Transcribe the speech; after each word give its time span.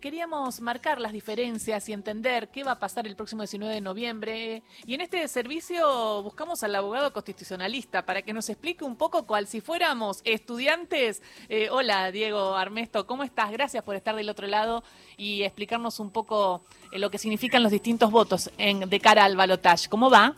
Queríamos 0.00 0.60
marcar 0.60 1.00
las 1.00 1.12
diferencias 1.12 1.88
y 1.88 1.92
entender 1.92 2.50
qué 2.50 2.62
va 2.62 2.70
a 2.70 2.78
pasar 2.78 3.08
el 3.08 3.16
próximo 3.16 3.42
19 3.42 3.74
de 3.74 3.80
noviembre. 3.80 4.62
Y 4.86 4.94
en 4.94 5.00
este 5.00 5.26
servicio 5.26 6.22
buscamos 6.22 6.62
al 6.62 6.76
abogado 6.76 7.12
constitucionalista 7.12 8.06
para 8.06 8.22
que 8.22 8.32
nos 8.32 8.48
explique 8.48 8.84
un 8.84 8.96
poco 8.96 9.26
cual 9.26 9.48
si 9.48 9.60
fuéramos 9.60 10.22
estudiantes. 10.24 11.20
Eh, 11.48 11.68
hola, 11.72 12.12
Diego 12.12 12.54
Armesto, 12.54 13.08
¿cómo 13.08 13.24
estás? 13.24 13.50
Gracias 13.50 13.82
por 13.82 13.96
estar 13.96 14.14
del 14.14 14.30
otro 14.30 14.46
lado 14.46 14.84
y 15.16 15.42
explicarnos 15.42 15.98
un 15.98 16.12
poco 16.12 16.62
eh, 16.92 17.00
lo 17.00 17.10
que 17.10 17.18
significan 17.18 17.64
los 17.64 17.72
distintos 17.72 18.12
votos 18.12 18.52
en, 18.56 18.88
de 18.88 19.00
cara 19.00 19.24
al 19.24 19.34
balotaje. 19.34 19.88
¿Cómo 19.88 20.08
va? 20.08 20.32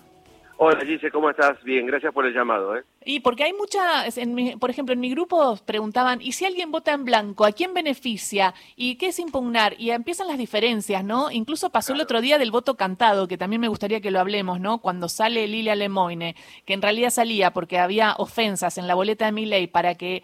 Hola 0.56 0.80
Gise, 0.86 1.10
¿cómo 1.10 1.28
estás? 1.28 1.62
Bien, 1.64 1.86
gracias 1.86 2.14
por 2.14 2.24
el 2.26 2.32
llamado. 2.32 2.76
¿eh? 2.76 2.84
Y 3.02 3.20
porque 3.20 3.44
hay 3.44 3.54
muchas, 3.54 4.18
por 4.58 4.68
ejemplo, 4.68 4.92
en 4.92 5.00
mi 5.00 5.08
grupo 5.08 5.56
preguntaban, 5.64 6.20
¿y 6.20 6.32
si 6.32 6.44
alguien 6.44 6.70
vota 6.70 6.92
en 6.92 7.06
blanco, 7.06 7.46
a 7.46 7.52
quién 7.52 7.72
beneficia? 7.72 8.54
¿Y 8.76 8.96
qué 8.96 9.06
es 9.06 9.18
impugnar? 9.18 9.74
Y 9.78 9.90
empiezan 9.90 10.28
las 10.28 10.36
diferencias, 10.36 11.02
¿no? 11.02 11.30
Incluso 11.30 11.70
pasó 11.70 11.94
el 11.94 12.02
otro 12.02 12.20
día 12.20 12.36
del 12.36 12.50
voto 12.50 12.76
cantado, 12.76 13.26
que 13.26 13.38
también 13.38 13.62
me 13.62 13.68
gustaría 13.68 14.02
que 14.02 14.10
lo 14.10 14.20
hablemos, 14.20 14.60
¿no? 14.60 14.82
Cuando 14.82 15.08
sale 15.08 15.48
Lilia 15.48 15.74
Lemoine, 15.76 16.36
que 16.66 16.74
en 16.74 16.82
realidad 16.82 17.08
salía 17.08 17.54
porque 17.54 17.78
había 17.78 18.14
ofensas 18.18 18.76
en 18.76 18.86
la 18.86 18.94
boleta 18.94 19.24
de 19.24 19.32
mi 19.32 19.46
ley 19.46 19.66
para 19.66 19.94
que 19.94 20.22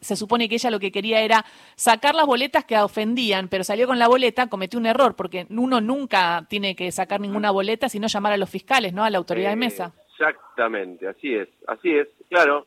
se 0.00 0.14
supone 0.14 0.48
que 0.48 0.54
ella 0.54 0.70
lo 0.70 0.78
que 0.78 0.92
quería 0.92 1.22
era 1.22 1.44
sacar 1.74 2.14
las 2.14 2.26
boletas 2.26 2.64
que 2.64 2.78
ofendían, 2.78 3.48
pero 3.48 3.64
salió 3.64 3.88
con 3.88 3.98
la 3.98 4.06
boleta, 4.06 4.46
cometió 4.46 4.78
un 4.78 4.86
error, 4.86 5.16
porque 5.16 5.48
uno 5.50 5.80
nunca 5.80 6.46
tiene 6.48 6.76
que 6.76 6.92
sacar 6.92 7.20
ninguna 7.20 7.50
boleta, 7.50 7.88
sino 7.88 8.06
llamar 8.06 8.34
a 8.34 8.36
los 8.36 8.48
fiscales, 8.48 8.92
¿no? 8.92 9.02
A 9.02 9.10
la 9.10 9.18
autoridad 9.18 9.50
de 9.50 9.56
mesa. 9.56 9.92
Exactamente, 10.20 11.08
así 11.08 11.34
es, 11.34 11.48
así 11.66 11.96
es, 11.96 12.06
claro. 12.28 12.66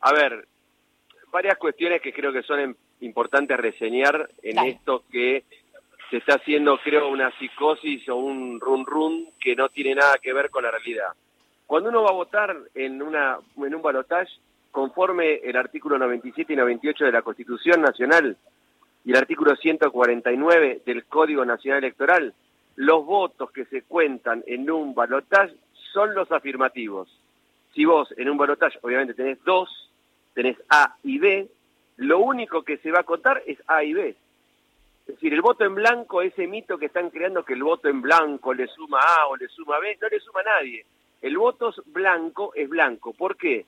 A 0.00 0.12
ver, 0.12 0.46
varias 1.32 1.58
cuestiones 1.58 2.00
que 2.00 2.12
creo 2.12 2.32
que 2.32 2.44
son 2.44 2.76
importantes 3.00 3.56
reseñar 3.56 4.30
en 4.42 4.58
esto 4.60 5.02
que 5.10 5.42
se 6.08 6.18
está 6.18 6.36
haciendo, 6.36 6.78
creo, 6.78 7.08
una 7.08 7.36
psicosis 7.36 8.08
o 8.08 8.14
un 8.14 8.60
run 8.60 8.86
run 8.86 9.28
que 9.40 9.56
no 9.56 9.70
tiene 9.70 9.96
nada 9.96 10.18
que 10.22 10.32
ver 10.32 10.50
con 10.50 10.62
la 10.62 10.70
realidad. 10.70 11.08
Cuando 11.66 11.88
uno 11.88 12.04
va 12.04 12.10
a 12.10 12.14
votar 12.14 12.56
en, 12.76 13.02
una, 13.02 13.38
en 13.56 13.74
un 13.74 13.82
balotaje, 13.82 14.30
conforme 14.70 15.40
el 15.42 15.56
artículo 15.56 15.98
97 15.98 16.52
y 16.52 16.56
98 16.56 17.06
de 17.06 17.12
la 17.12 17.22
Constitución 17.22 17.82
Nacional 17.82 18.36
y 19.04 19.10
el 19.10 19.16
artículo 19.16 19.56
149 19.56 20.82
del 20.86 21.06
Código 21.06 21.44
Nacional 21.44 21.82
Electoral, 21.82 22.34
los 22.76 23.04
votos 23.04 23.50
que 23.50 23.64
se 23.64 23.82
cuentan 23.82 24.44
en 24.46 24.70
un 24.70 24.94
balotaje 24.94 25.54
son 25.94 26.14
los 26.14 26.30
afirmativos. 26.32 27.08
Si 27.72 27.84
vos 27.84 28.12
en 28.18 28.28
un 28.28 28.36
balotaje 28.36 28.78
obviamente 28.82 29.14
tenés 29.14 29.42
dos, 29.44 29.90
tenés 30.34 30.56
A 30.68 30.96
y 31.04 31.18
B, 31.18 31.48
lo 31.96 32.18
único 32.18 32.62
que 32.62 32.76
se 32.78 32.90
va 32.90 33.00
a 33.00 33.04
contar 33.04 33.42
es 33.46 33.58
A 33.68 33.84
y 33.84 33.94
B. 33.94 34.08
Es 35.06 35.14
decir, 35.14 35.32
el 35.32 35.40
voto 35.40 35.64
en 35.64 35.74
blanco, 35.74 36.20
ese 36.20 36.46
mito 36.46 36.78
que 36.78 36.86
están 36.86 37.10
creando 37.10 37.44
que 37.44 37.54
el 37.54 37.62
voto 37.62 37.88
en 37.88 38.02
blanco 38.02 38.52
le 38.52 38.66
suma 38.66 38.98
A 39.00 39.28
o 39.28 39.36
le 39.36 39.48
suma 39.48 39.78
B, 39.78 39.96
no 40.00 40.08
le 40.08 40.18
suma 40.18 40.40
a 40.40 40.60
nadie. 40.60 40.84
El 41.22 41.38
voto 41.38 41.72
blanco 41.86 42.52
es 42.54 42.68
blanco. 42.68 43.12
¿Por 43.12 43.36
qué? 43.36 43.64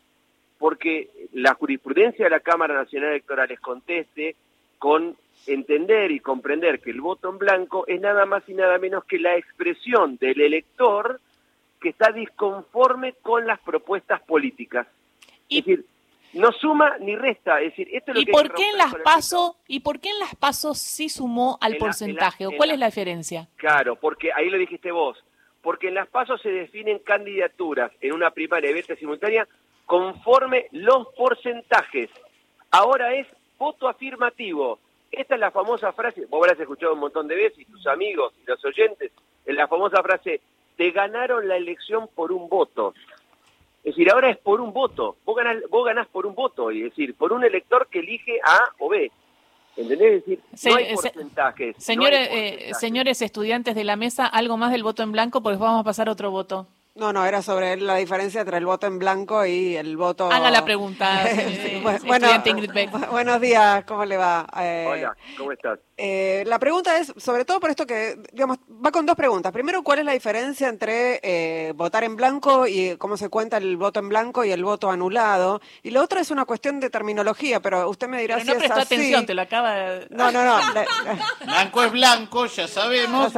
Porque 0.59 1.11
la 1.33 1.55
jurisprudencia 1.55 2.25
de 2.25 2.31
la 2.31 2.41
Cámara 2.41 2.75
Nacional 2.75 3.11
Electoral 3.11 3.51
es 3.51 3.61
conteste 3.61 4.35
con 4.79 5.17
entender 5.47 6.11
y 6.11 6.21
comprender 6.21 6.81
que 6.81 6.91
el 6.91 7.01
voto 7.01 7.31
en 7.31 7.39
blanco 7.39 7.87
es 7.87 8.01
nada 8.01 8.27
más 8.27 8.49
y 8.49 8.55
nada 8.55 8.79
menos 8.79 9.05
que 9.05 9.19
la 9.19 9.37
expresión 9.37 10.17
del 10.17 10.41
elector 10.41 11.21
que 11.81 11.91
está 11.91 12.13
disconforme 12.13 13.15
con 13.23 13.47
las 13.47 13.61
propuestas 13.61 14.21
políticas. 14.23 14.87
Es 15.49 15.65
decir, 15.65 15.85
no 16.33 16.53
suma 16.53 16.97
ni 16.99 17.17
resta. 17.17 17.61
Es 17.61 17.71
decir, 17.71 17.89
esto 17.93 18.13
es 18.13 18.17
lo 18.17 18.23
¿Y 18.23 18.27
por 18.27 18.53
qué 18.53 18.69
en 18.71 18.79
las 18.79 18.95
pasos 18.97 19.53
y 19.67 19.81
por 19.81 20.01
qué 20.01 20.11
en 20.11 20.19
las 20.19 20.35
pasos 20.35 20.79
sí 20.79 21.09
sumó 21.09 21.59
al 21.61 21.77
porcentaje? 21.77 22.47
¿O 22.47 22.53
cuál 22.53 22.71
es 22.71 22.79
la 22.79 22.87
diferencia? 22.87 23.49
Claro, 23.57 23.97
porque 23.97 24.33
ahí 24.33 24.49
lo 24.51 24.59
dijiste 24.59 24.91
vos. 24.91 25.23
Porque 25.63 25.89
en 25.89 25.95
las 25.95 26.09
pasos 26.09 26.41
se 26.43 26.51
definen 26.51 27.01
candidaturas 27.01 27.91
en 28.01 28.13
una 28.13 28.31
primaria 28.31 28.71
y 28.71 28.83
simultánea 28.97 29.49
conforme 29.85 30.67
los 30.73 31.09
porcentajes. 31.15 32.11
Ahora 32.71 33.15
es 33.15 33.27
voto 33.59 33.89
afirmativo. 33.89 34.79
Esta 35.11 35.35
es 35.35 35.41
la 35.41 35.51
famosa 35.51 35.93
frase, 35.93 36.27
vos 36.27 36.43
habrás 36.43 36.61
escuchado 36.61 36.93
un 36.93 37.01
montón 37.01 37.27
de 37.29 37.37
veces, 37.37 37.61
y 37.61 37.65
tus 37.65 37.87
amigos 37.87 38.35
y 38.43 38.47
los 38.47 38.63
oyentes, 38.65 39.13
en 39.47 39.57
la 39.57 39.69
famosa 39.69 40.03
frase, 40.03 40.41
te 40.77 40.91
ganaron 40.91 41.49
la 41.49 41.57
elección 41.57 42.09
por 42.15 42.33
un 42.33 42.49
voto. 42.49 42.95
Es 43.83 43.95
decir, 43.95 44.11
ahora 44.11 44.31
es 44.31 44.37
por 44.39 44.61
un 44.61 44.73
voto. 44.73 45.17
Vos 45.25 45.37
ganás, 45.37 45.63
vos 45.71 45.85
ganás 45.85 46.07
por 46.09 46.27
un 46.27 46.35
voto, 46.35 46.71
es 46.71 46.83
decir, 46.83 47.15
por 47.15 47.33
un 47.33 47.45
elector 47.45 47.87
que 47.89 48.01
elige 48.01 48.39
A 48.45 48.59
o 48.79 48.89
B. 48.89 49.11
¿Entendés? 49.77 50.15
Es 50.15 50.27
decir, 50.27 50.41
no 50.71 50.77
hay 50.77 50.95
porcentajes. 50.95 51.77
Señores, 51.79 52.29
eh, 52.33 52.71
señores 52.79 53.23
estudiantes 53.23 53.75
de 53.75 53.85
la 53.85 53.97
mesa, 53.97 54.27
algo 54.27 54.57
más 54.57 54.73
del 54.73 54.83
voto 54.83 55.03
en 55.03 55.13
blanco, 55.13 55.43
porque 55.43 55.59
vamos 55.59 55.83
a 55.83 55.85
pasar 55.85 56.09
a 56.09 56.13
otro 56.13 56.31
voto. 56.31 56.67
No, 56.97 57.13
no, 57.13 57.27
era 57.27 57.43
sobre 57.43 57.77
la 57.77 57.97
diferencia 57.97 58.41
entre 58.41 58.57
el 58.57 58.65
voto 58.65 58.87
en 58.87 58.99
blanco 58.99 59.45
y 59.45 59.77
el 59.77 59.99
voto... 59.99 60.33
Haga 60.33 60.51
la 60.51 60.65
pregunta, 60.65 61.25
bueno, 62.07 62.29
Buenos 63.11 63.41
días, 63.41 63.85
¿cómo 63.85 64.07
le 64.07 64.17
va? 64.17 64.47
Eh, 64.59 64.87
Hola, 64.89 65.17
¿cómo 65.37 65.53
estás? 65.53 65.79
Eh, 65.99 66.45
la 66.47 66.59
pregunta 66.59 66.99
es, 66.99 67.15
sobre 67.17 67.47
todo 67.47 67.59
por 67.59 67.71
esto 67.71 67.87
que, 67.87 68.17
digamos, 68.33 68.59
va 68.85 68.91
con 68.91 69.07
dos 69.07 69.17
preguntas. 69.17 69.51
Primero, 69.51 69.83
¿cuál 69.83 70.01
es 70.01 70.05
la 70.05 70.13
diferencia 70.13 70.69
entre 70.69 71.21
eh, 71.23 71.73
votar 71.73 72.05
en 72.05 72.17
blanco 72.17 72.67
y 72.67 72.97
cómo 72.99 73.17
se 73.17 73.31
cuenta 73.31 73.57
el 73.57 73.79
voto 73.79 74.01
en 74.01 74.11
blanco 74.11 74.45
y 74.45 74.51
el 74.51 74.63
voto 74.63 74.91
anulado? 74.91 75.63
Y 75.83 75.93
lo 75.93 76.03
otro 76.03 76.21
es 76.21 76.31
una 76.31 76.45
cuestión 76.45 76.81
de 76.81 76.91
terminología, 76.91 77.61
pero 77.61 77.89
usted 77.89 78.09
me 78.09 78.21
dirá 78.21 78.37
pero 78.37 78.47
si 78.47 78.53
no 78.53 78.59
prestó 78.59 78.81
atención, 78.81 79.25
te 79.25 79.35
lo 79.35 79.43
acaba 79.43 79.75
de... 79.75 80.07
No, 80.11 80.31
no, 80.31 80.45
no. 80.45 80.59
blanco 81.47 81.83
es 81.85 81.93
blanco, 81.93 82.47
ya 82.47 82.69
sabemos. 82.69 83.33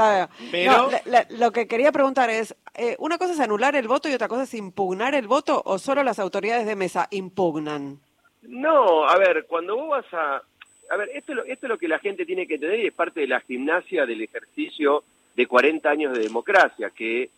Pero... 0.50 0.90
lo 1.30 1.52
que 1.52 1.68
quería 1.68 1.92
preguntar 1.92 2.28
es, 2.28 2.56
una 2.98 3.18
cosa 3.18 3.34
es 3.34 3.40
anular 3.40 3.76
el 3.76 3.86
voto 3.86 4.08
y 4.08 4.14
otra 4.14 4.26
cosa 4.26 4.42
es 4.42 4.54
impugnar 4.54 5.14
el 5.14 5.28
voto 5.28 5.62
o 5.64 5.78
solo 5.78 6.02
las 6.02 6.18
autoridades 6.18 6.66
de 6.66 6.74
mesa 6.74 7.06
impugnan? 7.12 8.00
No, 8.42 9.08
a 9.08 9.16
ver, 9.16 9.46
cuando 9.46 9.76
vos 9.76 9.90
vas 9.90 10.06
a... 10.12 10.42
A 10.90 10.96
ver, 10.96 11.10
esto, 11.14 11.32
es 11.44 11.62
lo 11.62 11.78
que 11.78 11.88
la 11.88 11.98
gente 11.98 12.24
tiene 12.24 12.46
que 12.46 12.54
entender 12.54 12.80
y 12.80 12.86
es 12.86 12.94
parte 12.94 13.20
de 13.20 13.26
la 13.26 13.40
gimnasia 13.40 14.06
del 14.06 14.22
ejercicio 14.22 15.04
de 15.34 15.46
40 15.46 15.88
años 15.88 16.12
de 16.16 16.24
democracia, 16.24 16.90
que 16.90 17.30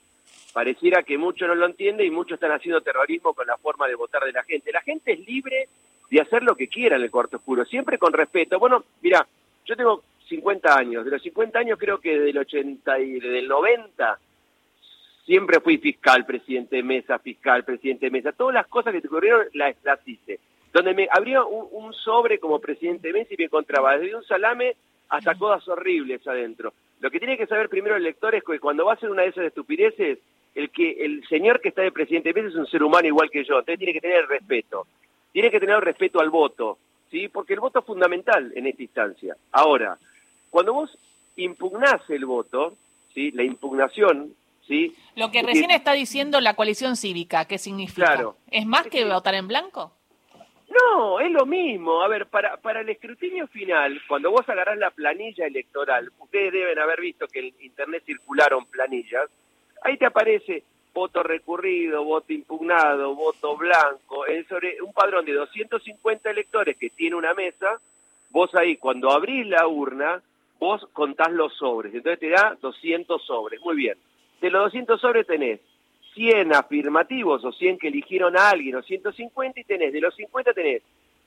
pareciera 0.52 1.02
que 1.02 1.18
muchos 1.18 1.48
no 1.48 1.54
lo 1.54 1.66
entienden 1.66 2.06
y 2.06 2.10
muchos 2.10 2.34
están 2.34 2.52
haciendo 2.52 2.80
terrorismo 2.80 3.34
con 3.34 3.46
la 3.46 3.56
forma 3.56 3.86
de 3.88 3.94
votar 3.94 4.24
de 4.24 4.32
la 4.32 4.44
gente. 4.44 4.72
La 4.72 4.82
gente 4.82 5.12
es 5.12 5.26
libre 5.26 5.68
de 6.10 6.20
hacer 6.20 6.42
lo 6.42 6.54
que 6.54 6.68
quiera 6.68 6.96
en 6.96 7.02
el 7.02 7.10
cuarto 7.10 7.38
oscuro, 7.38 7.64
siempre 7.64 7.98
con 7.98 8.12
respeto. 8.12 8.58
Bueno, 8.58 8.84
mira, 9.02 9.26
yo 9.66 9.76
tengo 9.76 10.02
50 10.28 10.76
años, 10.76 11.04
de 11.04 11.10
los 11.10 11.22
50 11.22 11.58
años 11.58 11.78
creo 11.78 11.98
que 11.98 12.16
desde 12.16 12.30
el 12.30 12.38
80 12.38 13.00
y 13.00 13.12
desde 13.20 13.38
el 13.40 13.48
90 13.48 14.18
Siempre 15.30 15.60
fui 15.60 15.78
fiscal, 15.78 16.26
presidente 16.26 16.74
de 16.74 16.82
mesa, 16.82 17.20
fiscal, 17.20 17.62
presidente 17.62 18.06
de 18.06 18.10
mesa. 18.10 18.32
Todas 18.32 18.52
las 18.52 18.66
cosas 18.66 18.92
que 18.92 19.00
te 19.00 19.06
ocurrieron 19.06 19.46
las, 19.52 19.76
hice. 20.04 20.40
Donde 20.72 20.94
me 20.94 21.08
abría 21.10 21.42
un, 21.42 21.92
sobre 21.94 22.38
como 22.38 22.60
presidente 22.60 23.08
de 23.08 23.14
mesa 23.14 23.34
y 23.34 23.36
me 23.36 23.44
encontraba 23.44 23.96
desde 23.96 24.16
un 24.16 24.24
salame 24.24 24.76
hasta 25.08 25.34
cosas 25.34 25.66
horribles 25.68 26.26
adentro. 26.26 26.72
Lo 27.00 27.10
que 27.10 27.18
tiene 27.18 27.36
que 27.36 27.46
saber 27.46 27.68
primero 27.68 27.96
el 27.96 28.04
lector 28.04 28.34
es 28.34 28.44
que 28.44 28.60
cuando 28.60 28.84
va 28.84 28.92
a 28.92 28.94
hacer 28.94 29.10
una 29.10 29.22
de 29.22 29.28
esas 29.28 29.46
estupideces, 29.46 30.18
el 30.54 30.70
que 30.70 31.04
el 31.04 31.26
señor 31.28 31.60
que 31.60 31.70
está 31.70 31.82
de 31.82 31.92
presidente 31.92 32.32
de 32.32 32.42
mesa 32.42 32.48
es 32.48 32.60
un 32.60 32.66
ser 32.66 32.82
humano 32.82 33.08
igual 33.08 33.30
que 33.30 33.44
yo, 33.44 33.58
entonces 33.58 33.78
tiene 33.78 33.92
que 33.92 34.00
tener 34.00 34.18
el 34.18 34.28
respeto. 34.28 34.86
Tiene 35.32 35.50
que 35.50 35.60
tener 35.60 35.76
el 35.76 35.82
respeto 35.82 36.20
al 36.20 36.30
voto, 36.30 36.78
¿sí? 37.10 37.28
Porque 37.28 37.54
el 37.54 37.60
voto 37.60 37.80
es 37.80 37.84
fundamental 37.84 38.52
en 38.54 38.66
esta 38.66 38.82
instancia. 38.82 39.36
Ahora, 39.52 39.98
cuando 40.50 40.74
vos 40.74 40.98
impugnás 41.36 42.08
el 42.10 42.26
voto, 42.26 42.74
¿sí? 43.14 43.30
La 43.32 43.44
impugnación 43.44 44.34
lo 45.16 45.30
que 45.30 45.42
recién 45.42 45.70
está 45.70 45.92
diciendo 45.92 46.40
la 46.40 46.54
coalición 46.54 46.96
cívica, 46.96 47.44
¿qué 47.46 47.58
significa? 47.58 48.34
¿Es 48.50 48.66
más 48.66 48.86
que 48.86 49.04
votar 49.04 49.34
en 49.34 49.48
blanco? 49.48 49.92
No, 50.70 51.18
es 51.18 51.30
lo 51.30 51.46
mismo. 51.46 52.02
A 52.02 52.08
ver, 52.08 52.26
para, 52.26 52.56
para 52.56 52.80
el 52.80 52.88
escrutinio 52.88 53.46
final, 53.48 54.00
cuando 54.06 54.30
vos 54.30 54.48
agarrás 54.48 54.78
la 54.78 54.90
planilla 54.90 55.46
electoral, 55.46 56.10
ustedes 56.18 56.52
deben 56.52 56.78
haber 56.78 57.00
visto 57.00 57.26
que 57.26 57.40
en 57.40 57.54
Internet 57.60 58.04
circularon 58.06 58.66
planillas, 58.66 59.28
ahí 59.82 59.96
te 59.96 60.06
aparece 60.06 60.62
voto 60.94 61.22
recurrido, 61.22 62.04
voto 62.04 62.32
impugnado, 62.32 63.14
voto 63.14 63.56
blanco, 63.56 64.26
es 64.26 64.46
sobre 64.46 64.80
un 64.82 64.92
padrón 64.92 65.24
de 65.24 65.32
250 65.32 66.30
electores 66.30 66.76
que 66.76 66.90
tiene 66.90 67.16
una 67.16 67.34
mesa, 67.34 67.80
vos 68.30 68.54
ahí 68.54 68.76
cuando 68.76 69.10
abrís 69.10 69.46
la 69.46 69.66
urna, 69.66 70.20
vos 70.58 70.86
contás 70.92 71.32
los 71.32 71.54
sobres, 71.56 71.94
entonces 71.94 72.20
te 72.20 72.28
da 72.28 72.56
200 72.60 73.24
sobres, 73.24 73.60
muy 73.60 73.76
bien. 73.76 73.96
De 74.40 74.50
los 74.50 74.64
200 74.64 75.00
sobres 75.00 75.26
tenés 75.26 75.60
100 76.14 76.54
afirmativos 76.54 77.44
o 77.44 77.52
100 77.52 77.78
que 77.78 77.88
eligieron 77.88 78.36
a 78.36 78.50
alguien 78.50 78.76
o 78.76 78.82
150 78.82 79.60
y 79.60 79.64
tenés, 79.64 79.92
de 79.92 80.00
los 80.00 80.14
50 80.14 80.52
tenés 80.52 80.82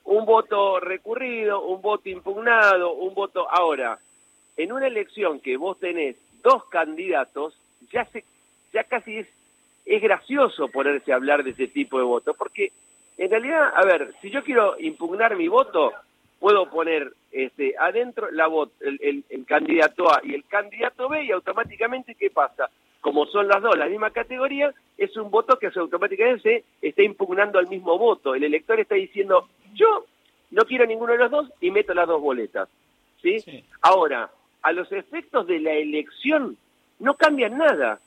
un 0.06 0.26
voto 0.26 0.80
recurrido, 0.80 1.64
un 1.66 1.82
voto 1.82 2.10
impugnado, 2.10 2.94
un 2.94 3.14
voto... 3.14 3.48
Ahora, 3.50 3.98
en 4.58 4.72
una 4.72 4.88
elección 4.88 5.40
que 5.40 5.58
vos 5.58 5.80
tenés 5.80 6.18
dos 6.42 6.66
candidatos, 6.66 7.58
ya, 7.92 8.06
se, 8.06 8.24
ya 8.74 8.84
casi 8.84 9.20
es, 9.20 9.28
es 9.86 10.02
gracioso 10.02 10.68
ponerse 10.68 11.12
a 11.12 11.16
hablar 11.16 11.44
de 11.44 11.52
ese 11.52 11.68
tipo 11.68 11.98
de 11.98 12.04
voto, 12.04 12.34
porque 12.34 12.72
en 13.18 13.30
realidad, 13.30 13.72
a 13.76 13.86
ver, 13.86 14.14
si 14.22 14.30
yo 14.30 14.44
quiero 14.44 14.76
impugnar 14.80 15.36
mi 15.36 15.48
voto, 15.48 15.94
puedo 16.40 16.70
poner 16.70 17.14
este, 17.32 17.76
adentro 17.78 18.30
la 18.32 18.50
el, 18.82 19.24
el, 19.30 19.46
candidato 19.46 20.12
A 20.12 20.20
y 20.24 20.34
el 20.34 20.46
candidato 20.46 21.08
B 21.08 21.24
y 21.24 21.32
automáticamente, 21.32 22.16
¿qué 22.16 22.30
pasa? 22.30 22.70
Como 23.04 23.28
son 23.28 23.48
las 23.48 23.62
dos 23.62 23.78
la 23.78 23.86
misma 23.86 24.10
categoría, 24.10 24.74
es 24.98 25.16
un 25.16 25.30
voto 25.30 25.60
que 25.60 25.68
automáticamente 25.76 26.64
se 26.82 26.88
está 26.88 27.04
impugnando 27.04 27.60
al 27.60 27.68
mismo 27.68 28.00
voto. 28.00 28.34
El 28.34 28.44
elector 28.44 28.80
está 28.80 28.96
diciendo, 28.96 29.48
yo 29.76 30.06
no 30.50 30.64
quiero 30.64 30.88
ninguno 30.88 31.14
de 31.14 31.20
los 31.20 31.30
dos 31.30 31.52
y 31.62 31.70
meto 31.70 31.94
las 31.94 32.08
dos 32.08 32.20
boletas. 32.20 32.68
¿sí? 33.22 33.38
Ahora, 33.82 34.32
a 34.64 34.72
los 34.72 34.92
efectos 34.92 35.46
de 35.46 35.60
la 35.60 35.74
elección 35.74 36.58
no 37.00 37.14
cambian 37.14 37.60
nada, 37.60 38.00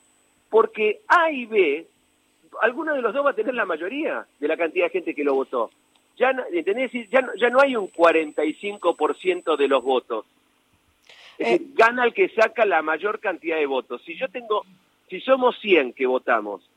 porque 0.51 1.03
A 1.07 1.31
y 1.31 1.47
B, 1.47 1.87
alguno 2.61 2.95
de 2.95 3.03
los 3.03 3.15
dos 3.15 3.25
va 3.25 3.31
a 3.31 3.35
tener 3.35 3.55
la 3.55 3.67
mayoría 3.67 4.27
de 4.41 4.49
la 4.49 4.57
cantidad 4.57 4.87
de 4.87 4.91
gente 4.91 5.15
que 5.15 5.23
lo 5.23 5.35
votó 5.35 5.71
ya, 6.17 6.35
¿entendés? 6.53 6.91
Ya, 7.11 7.21
no, 7.21 7.35
ya 7.35 7.51
no 7.51 7.61
hay 7.61 7.77
un 7.77 7.91
45% 7.91 9.57
de 9.57 9.69
los 9.69 9.83
votos. 9.83 10.25
Es 11.39 11.49
decir, 11.51 11.67
eh. 11.69 11.71
gana 11.75 12.05
el 12.05 12.15
que 12.15 12.31
saca 12.31 12.65
la 12.65 12.83
mayor 12.83 13.21
cantidad 13.21 13.57
de 13.57 13.67
votos. 13.67 14.03
Si 14.05 14.17
yo 14.17 14.29
tengo, 14.29 14.65
si 15.09 15.21
somos 15.21 15.59
100 15.61 15.93
que 15.93 16.07
votamos, 16.07 16.69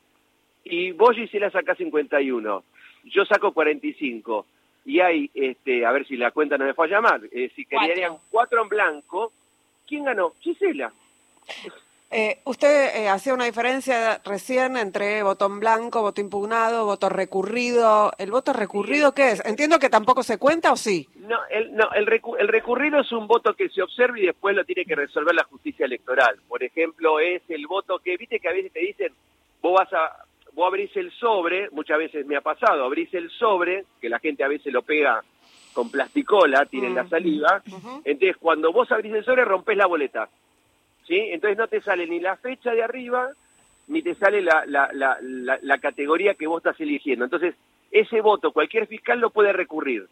y 0.64 0.92
vos, 0.92 1.16
Gisela, 1.16 1.50
sacás 1.50 1.78
51, 1.78 2.64
yo 3.04 3.24
saco 3.24 3.52
45, 3.52 4.46
y 4.84 5.00
hay, 5.00 5.30
este, 5.34 5.84
a 5.84 5.92
ver 5.92 6.06
si 6.06 6.16
la 6.16 6.30
cuenta 6.30 6.58
no 6.58 6.64
me 6.64 6.74
fue 6.74 6.86
a 6.86 6.90
llamar, 6.90 7.20
eh, 7.32 7.50
si 7.54 7.64
querían 7.64 8.16
cuatro 8.30 8.62
en 8.62 8.68
blanco, 8.68 9.32
¿quién 9.86 10.04
ganó? 10.04 10.32
Gisela. 10.40 10.92
Eh, 12.12 12.40
usted 12.44 12.96
eh, 12.96 13.08
hacía 13.08 13.34
una 13.34 13.44
diferencia 13.44 14.20
recién 14.24 14.76
entre 14.76 15.22
voto 15.22 15.46
en 15.46 15.60
blanco, 15.60 16.02
voto 16.02 16.20
impugnado, 16.20 16.84
voto 16.84 17.08
recurrido. 17.08 18.10
¿El 18.18 18.32
voto 18.32 18.52
recurrido 18.52 19.14
qué 19.14 19.30
es? 19.30 19.44
Entiendo 19.46 19.78
que 19.78 19.88
tampoco 19.88 20.24
se 20.24 20.36
cuenta 20.36 20.72
o 20.72 20.76
sí. 20.76 21.08
No, 21.14 21.38
el, 21.48 21.72
no, 21.72 21.88
el, 21.92 22.06
recurrido 22.48 23.00
es 23.00 23.12
un 23.12 23.28
voto 23.28 23.54
que 23.54 23.68
se 23.68 23.80
observa 23.80 24.18
y 24.18 24.26
después 24.26 24.56
lo 24.56 24.64
tiene 24.64 24.84
que 24.84 24.96
resolver 24.96 25.36
la 25.36 25.44
justicia 25.44 25.86
electoral. 25.86 26.40
Por 26.48 26.64
ejemplo, 26.64 27.20
es 27.20 27.42
el 27.48 27.68
voto 27.68 28.00
que, 28.00 28.16
viste 28.16 28.40
que 28.40 28.48
a 28.48 28.52
veces 28.52 28.72
te 28.72 28.80
dicen, 28.80 29.12
vos 29.62 29.74
vas 29.78 29.92
a, 29.92 30.24
vos 30.54 30.66
abrís 30.66 30.90
el 30.96 31.12
sobre, 31.12 31.70
muchas 31.70 31.98
veces 31.98 32.26
me 32.26 32.34
ha 32.34 32.40
pasado, 32.40 32.84
abrís 32.84 33.14
el 33.14 33.30
sobre, 33.30 33.84
que 34.00 34.08
la 34.08 34.18
gente 34.18 34.42
a 34.42 34.48
veces 34.48 34.72
lo 34.72 34.82
pega 34.82 35.22
con 35.72 35.88
plasticola, 35.88 36.66
tienen 36.66 36.96
la 36.96 37.04
mm. 37.04 37.08
saliva, 37.08 37.62
entonces 38.04 38.36
cuando 38.38 38.72
vos 38.72 38.90
abrís 38.90 39.14
el 39.14 39.24
sobre 39.24 39.44
rompes 39.44 39.76
la 39.76 39.86
boleta 39.86 40.28
entonces 41.18 41.58
no 41.58 41.68
te 41.68 41.80
sale 41.80 42.06
ni 42.06 42.20
la 42.20 42.36
fecha 42.36 42.72
de 42.72 42.82
arriba, 42.82 43.30
ni 43.88 44.02
te 44.02 44.14
sale 44.14 44.42
la, 44.42 44.64
la, 44.66 44.88
la, 44.92 45.18
la, 45.20 45.78
categoría 45.78 46.34
que 46.34 46.46
vos 46.46 46.60
estás 46.60 46.80
eligiendo. 46.80 47.24
Entonces, 47.24 47.54
ese 47.90 48.20
voto 48.20 48.52
cualquier 48.52 48.86
fiscal 48.86 49.18
lo 49.18 49.30
puede 49.30 49.52
recurrir. 49.52 50.06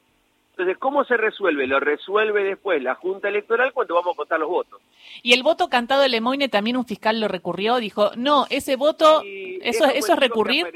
Entonces, 0.50 0.76
¿cómo 0.78 1.04
se 1.04 1.16
resuelve? 1.16 1.68
Lo 1.68 1.78
resuelve 1.78 2.42
después 2.42 2.82
la 2.82 2.96
Junta 2.96 3.28
Electoral 3.28 3.72
cuando 3.72 3.94
vamos 3.94 4.14
a 4.14 4.16
contar 4.16 4.40
los 4.40 4.48
votos. 4.48 4.80
Y 5.22 5.32
el 5.32 5.44
voto 5.44 5.68
cantado 5.68 6.02
de 6.02 6.08
Lemoine 6.08 6.48
también 6.48 6.76
un 6.76 6.84
fiscal 6.84 7.20
lo 7.20 7.28
recurrió, 7.28 7.76
dijo, 7.76 8.10
no, 8.16 8.46
ese 8.50 8.74
voto, 8.74 9.22
eso, 9.22 9.84
es, 9.84 9.94
eso 9.94 10.14
es 10.14 10.18
recurrir. 10.18 10.66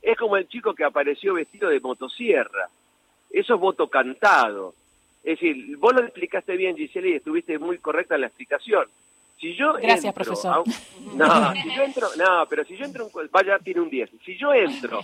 es 0.00 0.16
como 0.16 0.36
el 0.36 0.46
chico 0.48 0.74
que 0.74 0.84
apareció 0.84 1.34
vestido 1.34 1.68
de 1.68 1.80
motosierra. 1.80 2.68
Eso 3.30 3.54
es 3.54 3.60
voto 3.60 3.88
cantado. 3.88 4.74
Es 5.24 5.40
decir, 5.40 5.76
vos 5.78 5.92
lo 5.92 6.02
explicaste 6.02 6.56
bien, 6.56 6.76
Giselle, 6.76 7.10
y 7.10 7.14
estuviste 7.14 7.58
muy 7.58 7.78
correcta 7.78 8.14
en 8.14 8.20
la 8.20 8.28
explicación. 8.28 8.86
Si 9.38 9.54
yo 9.54 9.74
Gracias, 9.74 10.14
profesor. 10.14 10.64
no, 11.14 11.52
si 11.52 11.74
yo 11.74 11.82
entro, 11.82 12.08
no, 12.16 12.46
pero 12.48 12.64
si 12.64 12.76
yo 12.76 12.84
entro, 12.84 13.08
vaya, 13.30 13.58
tiene 13.58 13.80
un 13.80 13.90
10. 13.90 14.10
Si 14.24 14.36
yo 14.36 14.52
entro, 14.54 15.00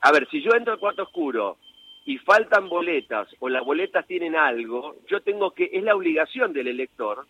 a 0.00 0.12
ver, 0.12 0.28
si 0.30 0.40
yo 0.42 0.52
entro 0.54 0.74
al 0.74 0.78
cuarto 0.78 1.02
oscuro 1.02 1.56
y 2.04 2.18
faltan 2.18 2.68
boletas 2.68 3.28
o 3.40 3.48
las 3.48 3.64
boletas 3.64 4.06
tienen 4.06 4.36
algo, 4.36 4.96
yo 5.08 5.20
tengo 5.22 5.50
que, 5.50 5.70
es 5.72 5.82
la 5.82 5.96
obligación 5.96 6.52
del 6.52 6.68
elector, 6.68 7.26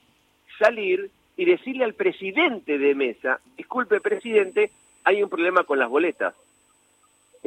salir 0.58 1.10
y 1.36 1.44
decirle 1.44 1.84
al 1.84 1.94
presidente 1.94 2.78
de 2.78 2.94
mesa, 2.94 3.40
disculpe 3.56 4.00
presidente, 4.00 4.70
hay 5.04 5.22
un 5.22 5.30
problema 5.30 5.64
con 5.64 5.78
las 5.78 5.88
boletas. 5.88 6.34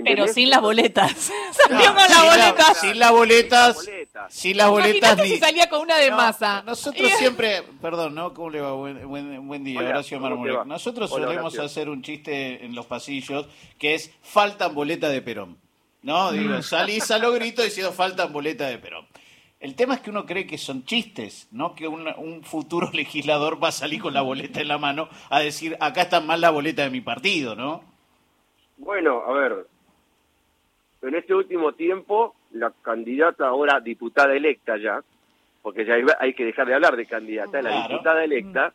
Pero 0.04 0.28
sin 0.28 0.50
las 0.50 0.62
boletas. 0.62 1.12
Salió 1.52 1.94
con 1.94 1.96
las 1.96 2.24
boletas. 2.24 2.80
sin 2.80 3.00
las 3.00 3.12
boletas. 3.12 3.90
Sin 4.30 4.58
las 4.58 4.70
boletas. 4.70 5.22
si 5.22 5.38
salía 5.38 5.70
con 5.70 5.82
una 5.82 5.98
de 5.98 6.12
masa. 6.12 6.62
Nosotros 6.64 7.10
siempre, 7.18 7.64
perdón, 7.82 8.16
¿no? 8.16 8.34
¿Cómo 8.34 8.50
le 8.50 8.62
va? 8.62 8.74
Buen, 8.74 9.48
buen, 9.48 9.64
día, 9.64 9.80
Horacio 9.80 10.20
Marmolek. 10.20 10.66
Nosotros 10.66 11.10
solemos 11.10 11.58
hacer 11.58 11.90
un 11.90 12.02
chiste 12.02 12.64
en 12.66 12.76
los 12.76 12.86
pasillos 12.86 13.48
que 13.78 13.96
es 13.96 14.12
faltan 14.22 14.74
boleta 14.76 15.10
de 15.10 15.22
Perón. 15.22 15.58
¿No? 16.04 16.32
Digo, 16.32 16.62
salís 16.62 17.10
a 17.12 17.18
lo 17.18 17.32
grito 17.32 17.64
diciendo 17.64 17.92
faltan 17.92 18.32
boleta 18.32 18.68
de 18.68 18.78
Perón. 18.78 19.06
El 19.60 19.74
tema 19.74 19.96
es 19.96 20.02
que 20.02 20.12
uno 20.12 20.28
cree 20.28 20.46
que 20.46 20.60
son 20.60 20.86
chistes, 20.86 21.48
¿no? 21.52 21.74
Que 21.74 21.88
un, 21.88 22.08
un, 22.18 22.44
futuro 22.44 22.92
legislador 22.94 23.62
va 23.62 23.70
a 23.70 23.72
salir 23.72 24.00
con 24.00 24.14
la 24.14 24.22
boleta 24.22 24.62
en 24.62 24.68
la 24.68 24.78
mano 24.78 25.10
a 25.32 25.40
decir, 25.40 25.76
acá 25.80 26.04
está 26.04 26.22
mal 26.22 26.40
la 26.40 26.52
boleta 26.52 26.84
de 26.84 26.92
mi 26.92 27.02
partido, 27.02 27.56
¿no? 27.56 27.84
Bueno, 28.78 29.24
a 29.26 29.34
ver, 29.34 29.66
en 31.02 31.16
este 31.16 31.34
último 31.34 31.74
tiempo, 31.74 32.36
la 32.52 32.72
candidata 32.82 33.48
ahora 33.48 33.80
diputada 33.80 34.36
electa 34.36 34.78
ya, 34.78 35.02
porque 35.62 35.86
ya 35.86 35.96
hay 36.20 36.34
que 36.34 36.46
dejar 36.46 36.68
de 36.68 36.74
hablar 36.74 36.96
de 36.96 37.06
candidata, 37.06 37.62
la 37.62 37.88
diputada 37.88 38.24
electa, 38.24 38.74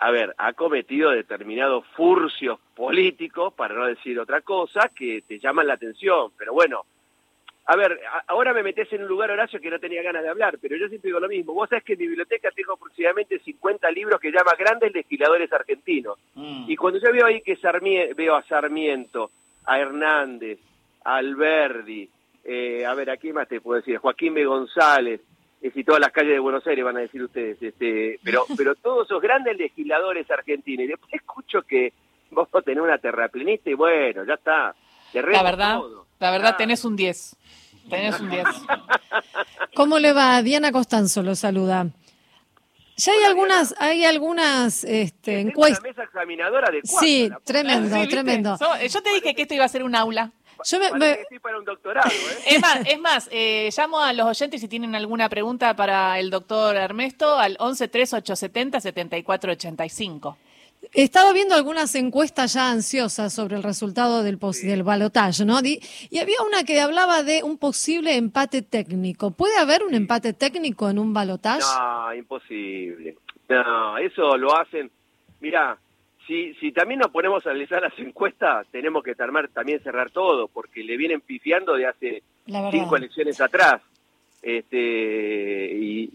a 0.00 0.10
ver, 0.10 0.34
ha 0.38 0.52
cometido 0.52 1.10
determinados 1.10 1.84
furcios 1.96 2.58
políticos, 2.74 3.52
para 3.54 3.74
no 3.74 3.86
decir 3.86 4.18
otra 4.18 4.40
cosa, 4.42 4.90
que 4.94 5.22
te 5.26 5.38
llaman 5.38 5.66
la 5.66 5.74
atención. 5.74 6.30
Pero 6.38 6.52
bueno, 6.52 6.84
a 7.66 7.76
ver, 7.76 8.00
ahora 8.28 8.54
me 8.54 8.62
metes 8.62 8.92
en 8.92 9.02
un 9.02 9.08
lugar, 9.08 9.30
Horacio, 9.30 9.60
que 9.60 9.70
no 9.70 9.78
tenía 9.80 10.02
ganas 10.02 10.22
de 10.22 10.28
hablar, 10.28 10.58
pero 10.60 10.76
yo 10.76 10.88
siempre 10.88 11.08
digo 11.08 11.20
lo 11.20 11.28
mismo. 11.28 11.52
Vos 11.52 11.68
sabés 11.68 11.84
que 11.84 11.94
en 11.94 11.98
mi 11.98 12.06
biblioteca 12.06 12.50
tengo 12.52 12.74
aproximadamente 12.74 13.40
50 13.40 13.90
libros 13.90 14.20
que 14.20 14.30
llama 14.30 14.52
Grandes 14.56 14.94
Legisladores 14.94 15.52
Argentinos. 15.52 16.18
Mm. 16.34 16.64
Y 16.68 16.76
cuando 16.76 17.00
yo 17.00 17.12
veo 17.12 17.26
ahí 17.26 17.42
que 17.42 17.58
veo 18.16 18.36
a 18.36 18.42
Sarmiento, 18.44 19.30
a 19.66 19.78
Hernández, 19.80 20.60
Alberdi, 21.04 22.08
eh, 22.44 22.86
a 22.86 22.94
ver, 22.94 23.10
aquí 23.10 23.32
más 23.32 23.48
te 23.48 23.60
puedo 23.60 23.80
decir? 23.80 23.98
Joaquín 23.98 24.34
B. 24.34 24.44
González, 24.44 25.20
es 25.60 25.76
y 25.76 25.84
todas 25.84 26.00
las 26.00 26.12
calles 26.12 26.32
de 26.32 26.38
Buenos 26.38 26.66
Aires 26.66 26.84
van 26.84 26.96
a 26.96 27.00
decir 27.00 27.22
ustedes, 27.22 27.60
este, 27.60 28.18
pero, 28.22 28.44
pero 28.56 28.74
todos 28.76 29.06
esos 29.06 29.20
grandes 29.20 29.56
legisladores 29.56 30.30
argentinos, 30.30 30.84
y 30.84 30.88
después 30.88 31.12
escucho 31.12 31.62
que 31.62 31.92
vos 32.30 32.48
tenés 32.64 32.82
una 32.82 32.98
terraplenista 32.98 33.70
y 33.70 33.74
bueno, 33.74 34.24
ya 34.24 34.34
está. 34.34 34.74
la 35.12 35.42
verdad, 35.42 35.80
la 36.18 36.30
verdad 36.30 36.56
tenés 36.56 36.84
un 36.84 36.96
10. 36.96 37.36
Tenés 37.88 38.20
un 38.20 38.30
10. 38.30 38.44
¿Cómo 39.74 39.98
le 39.98 40.12
va? 40.12 40.42
Diana 40.42 40.72
Costanzo 40.72 41.22
lo 41.22 41.34
saluda. 41.34 41.86
Ya 42.96 43.12
hay 43.12 43.22
algunas, 43.24 43.74
hay 43.78 44.04
algunas 44.04 44.82
este, 44.84 45.40
encuestas. 45.40 45.82
mesa 45.82 46.02
examinadora 46.02 46.70
de 46.70 46.80
Sí, 46.82 47.30
tremendo, 47.44 47.96
tremendo. 48.08 48.58
Yo 48.88 49.02
te 49.02 49.12
dije 49.14 49.34
que 49.34 49.42
esto 49.42 49.54
iba 49.54 49.64
a 49.64 49.68
ser 49.68 49.84
un 49.84 49.94
aula. 49.94 50.32
Yo 50.64 50.78
me, 50.78 51.40
para 51.40 51.58
un 51.58 51.64
doctorado, 51.64 52.08
¿eh? 52.10 52.54
Es 52.54 52.60
más, 52.60 52.80
es 52.86 53.00
más 53.00 53.28
eh, 53.32 53.70
llamo 53.76 54.00
a 54.00 54.12
los 54.12 54.26
oyentes 54.26 54.60
si 54.60 54.68
tienen 54.68 54.94
alguna 54.94 55.28
pregunta 55.28 55.74
para 55.76 56.18
el 56.18 56.30
doctor 56.30 56.76
Ernesto 56.76 57.38
al 57.38 57.56
11 57.58 57.88
3870 57.88 58.80
7485. 58.80 60.36
He 60.92 61.02
estado 61.02 61.32
viendo 61.32 61.54
algunas 61.54 61.94
encuestas 61.96 62.54
ya 62.54 62.70
ansiosas 62.70 63.32
sobre 63.32 63.56
el 63.56 63.62
resultado 63.62 64.22
del, 64.22 64.38
del 64.38 64.82
balotaje, 64.82 65.44
¿no? 65.44 65.58
Y, 65.60 65.80
había 66.18 66.40
una 66.46 66.64
que 66.64 66.80
hablaba 66.80 67.22
de 67.22 67.42
un 67.42 67.58
posible 67.58 68.16
empate 68.16 68.62
técnico. 68.62 69.32
¿Puede 69.32 69.58
haber 69.58 69.82
un 69.82 69.94
empate 69.94 70.32
técnico 70.32 70.88
en 70.88 70.98
un 70.98 71.12
balotaje? 71.12 71.60
No, 71.60 72.14
imposible. 72.14 73.16
No, 73.48 73.98
eso 73.98 74.36
lo 74.36 74.56
hacen. 74.58 74.90
Mirá, 75.40 75.78
si, 76.28 76.54
si 76.54 76.70
también 76.72 77.00
nos 77.00 77.10
ponemos 77.10 77.44
a 77.46 77.50
analizar 77.50 77.82
las 77.82 77.98
encuestas, 77.98 78.66
tenemos 78.70 79.02
que 79.02 79.14
también 79.14 79.82
cerrar 79.82 80.10
todo, 80.10 80.46
porque 80.46 80.84
le 80.84 80.98
vienen 80.98 81.22
pifiando 81.22 81.74
de 81.74 81.86
hace 81.86 82.22
cinco 82.70 82.96
elecciones 82.96 83.40
atrás. 83.40 83.80
Este, 84.40 84.76
y, 85.74 86.10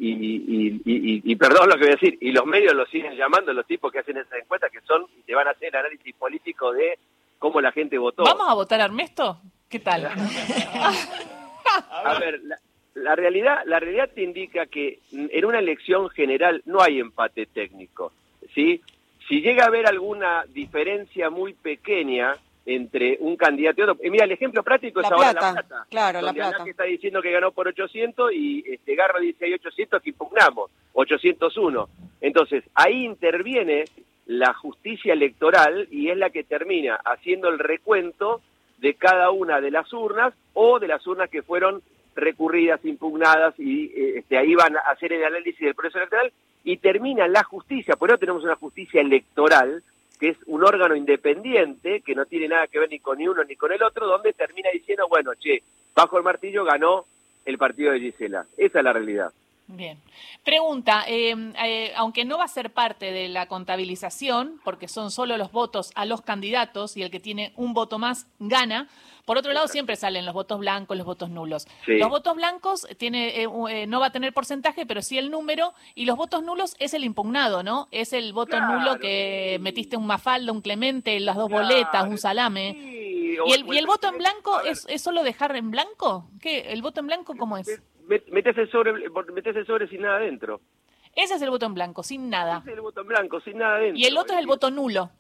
y, 1.26 1.36
perdón 1.36 1.68
lo 1.68 1.76
que 1.76 1.82
voy 1.82 1.90
a 1.90 1.96
decir, 1.96 2.18
y 2.22 2.32
los 2.32 2.46
medios 2.46 2.74
lo 2.74 2.86
siguen 2.86 3.16
llamando 3.18 3.52
los 3.52 3.66
tipos 3.66 3.92
que 3.92 4.00
hacen 4.00 4.18
esas 4.18 4.40
encuestas, 4.40 4.72
que 4.72 4.80
son 4.82 5.06
y 5.18 5.24
te 5.24 5.36
van 5.36 5.48
a 5.48 5.52
hacer 5.52 5.76
análisis 5.76 6.16
político 6.16 6.72
de 6.72 7.00
cómo 7.40 7.60
la 7.60 7.72
gente 7.72 7.98
votó. 7.98 8.24
¿Vamos 8.24 8.48
a 8.48 8.54
votar 8.54 8.80
a 8.80 8.86
Armesto? 8.86 9.42
¿Qué 9.68 9.80
tal? 9.80 10.06
a 11.90 12.20
ver, 12.20 12.40
la, 12.44 12.58
la 12.94 13.16
realidad, 13.16 13.64
la 13.66 13.80
realidad 13.80 14.12
te 14.14 14.22
indica 14.22 14.68
que 14.68 15.00
en 15.12 15.44
una 15.44 15.60
elección 15.60 16.10
general 16.12 16.62
no 16.66 16.82
hay 16.82 17.00
empate 17.00 17.48
técnico, 17.48 18.14
¿sí? 18.54 18.80
Si 19.28 19.42
llega 19.42 19.64
a 19.64 19.68
haber 19.68 19.88
alguna 19.88 20.46
diferencia 20.50 21.30
muy 21.30 21.54
pequeña 21.54 22.36
entre 22.66 23.18
un 23.20 23.36
candidato 23.36 23.82
y 23.82 23.84
otro, 23.84 23.98
eh, 24.02 24.10
mira, 24.10 24.26
el 24.26 24.32
ejemplo 24.32 24.64
práctico 24.64 25.02
es 25.02 25.12
ahora 25.12 25.34
La 25.34 25.40
Plata. 25.40 25.86
Claro, 25.90 26.22
La 26.22 26.34
Plata. 26.34 26.64
que 26.64 26.72
está 26.72 26.84
diciendo 26.86 27.22
que 27.22 27.32
ganó 27.32 27.52
por 27.52 27.68
800 27.68 28.32
y 28.34 28.64
este, 28.68 28.96
Garro 28.96 29.20
dice 29.20 29.46
hay 29.46 29.54
800 29.54 30.02
que 30.02 30.10
impugnamos, 30.12 30.72
801. 30.94 31.90
Entonces, 32.22 32.64
ahí 32.74 33.06
interviene 33.06 33.86
la 34.26 34.54
justicia 34.54 35.14
electoral 35.14 35.88
y 35.92 36.10
es 36.10 36.18
la 36.18 36.30
que 36.30 36.44
termina 36.44 36.96
haciendo 36.96 37.50
el 37.50 37.60
recuento 37.60 38.42
de 38.78 38.94
cada 38.94 39.32
una 39.32 39.60
de 39.60 39.72
las 39.72 39.92
urnas 39.92 40.34
o 40.54 40.80
de 40.80 40.88
las 40.88 41.06
urnas 41.06 41.30
que 41.30 41.42
fueron 41.42 41.82
recurridas, 42.16 42.84
impugnadas, 42.86 43.58
y 43.58 43.86
eh, 43.86 44.20
este, 44.20 44.38
ahí 44.38 44.54
van 44.56 44.78
a 44.78 44.82
hacer 44.92 45.14
el 45.14 45.24
análisis 45.24 45.60
del 45.60 45.76
proceso 45.76 45.98
electoral 45.98 46.32
y 46.64 46.78
termina 46.78 47.28
la 47.28 47.44
justicia, 47.44 47.96
por 47.96 48.10
eso 48.10 48.18
tenemos 48.18 48.44
una 48.44 48.56
justicia 48.56 49.02
electoral, 49.02 49.84
que 50.20 50.30
es 50.30 50.38
un 50.46 50.64
órgano 50.64 50.96
independiente, 50.96 52.02
que 52.02 52.16
no 52.16 52.26
tiene 52.26 52.48
nada 52.48 52.68
que 52.68 52.80
ver 52.80 52.90
ni 52.90 53.00
con 53.00 53.18
ni 53.18 53.28
uno 53.28 53.44
ni 53.44 53.56
con 53.56 53.72
el 53.72 53.84
otro, 53.84 54.08
donde 54.08 54.34
termina 54.34 54.70
diciendo, 54.72 55.08
bueno, 55.10 55.32
che, 55.36 55.62
bajo 55.94 56.18
el 56.18 56.24
martillo 56.24 56.64
ganó 56.64 57.06
el 57.46 57.58
partido 57.58 57.92
de 57.92 58.00
Gisela. 58.00 58.46
Esa 58.58 58.80
es 58.80 58.84
la 58.84 58.94
realidad. 58.94 59.34
Bien. 59.68 60.02
Pregunta, 60.44 61.06
em, 61.08 61.54
eh, 61.64 61.94
aunque 61.96 62.26
no 62.26 62.38
va 62.38 62.44
a 62.44 62.50
ser 62.50 62.74
parte 62.74 63.12
de 63.12 63.30
la 63.30 63.48
contabilización, 63.48 64.60
porque 64.64 64.88
son 64.88 65.10
solo 65.10 65.38
los 65.38 65.52
votos 65.52 65.92
a 65.96 66.06
los 66.06 66.22
candidatos 66.22 66.98
y 66.98 67.02
el 67.02 67.10
que 67.10 67.22
tiene 67.22 67.54
un 67.56 67.74
voto 67.74 67.98
más 67.98 68.28
gana, 68.40 68.90
por 69.26 69.38
otro 69.38 69.54
lado 69.54 69.70
siempre 69.70 69.96
salen 69.96 70.26
los 70.26 70.34
votos 70.34 70.60
blancos, 70.60 70.98
los 70.98 71.06
votos 71.06 71.30
nulos. 71.30 71.66
Los 71.88 72.10
votos 72.10 72.36
blancos 72.36 72.86
tiene, 72.98 73.42
eh, 73.42 73.48
eh, 73.70 73.88
no 73.88 74.02
va 74.02 74.08
a 74.08 74.12
tener 74.12 74.34
porcentaje, 74.34 74.86
pero 74.86 75.02
sí 75.02 75.18
el 75.18 75.32
número, 75.32 75.74
y 75.96 76.04
los 76.06 76.18
votos 76.18 76.44
nulos 76.44 76.76
es 76.80 76.94
el 76.94 77.06
impugnado, 77.06 77.64
¿no? 77.64 77.88
Es 77.92 78.12
el 78.12 78.34
voto 78.34 78.60
nulo 78.60 79.00
que 79.00 79.60
metiste 79.62 79.96
un 79.96 80.06
mafaldo, 80.06 80.52
un 80.52 80.62
clemente, 80.62 81.18
las 81.22 81.38
dos 81.38 81.50
boletas, 81.50 82.06
un 82.06 82.18
salame. 82.18 82.72
¿Y 83.46 83.52
el, 83.54 83.66
y 83.74 83.78
el 83.78 83.88
voto 83.88 84.10
en 84.10 84.18
blanco 84.18 84.62
es, 84.62 84.86
es 84.90 85.02
solo 85.02 85.24
dejar 85.24 85.56
en 85.56 85.72
blanco? 85.72 86.30
¿Qué? 86.42 86.72
¿El 86.74 86.82
voto 86.82 87.00
en 87.00 87.08
blanco 87.08 87.36
cómo 87.38 87.58
es? 87.58 87.82
Metes 88.08 88.58
el 88.58 88.70
sobre, 88.70 88.94
metes 89.34 89.56
el 89.56 89.66
sobre 89.66 89.88
sin 89.88 90.02
nada 90.02 90.18
adentro. 90.18 90.62
Ese 91.16 91.36
es 91.36 91.42
el 91.42 91.50
voto 91.50 91.66
en 91.66 91.74
blanco, 91.74 92.04
sin 92.04 92.30
nada. 92.30 92.60
Ese 92.60 92.72
es 92.72 92.76
el 92.76 92.82
voto 92.82 93.02
en 93.02 93.08
blanco, 93.08 93.40
sin 93.42 93.58
nada 93.58 93.76
adentro. 93.76 94.00
Y 94.00 94.06
el 94.06 94.18
otro 94.18 94.34
es 94.34 94.42
el 94.42 94.48
voto 94.48 94.72
nulo. 94.72 95.12